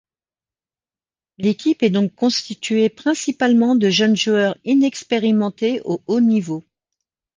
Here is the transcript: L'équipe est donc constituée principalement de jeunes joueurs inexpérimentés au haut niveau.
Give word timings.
L'équipe 1.37 1.83
est 1.83 1.91
donc 1.91 2.15
constituée 2.15 2.89
principalement 2.89 3.75
de 3.75 3.91
jeunes 3.91 4.15
joueurs 4.15 4.57
inexpérimentés 4.63 5.79
au 5.85 6.01
haut 6.07 6.21
niveau. 6.21 6.65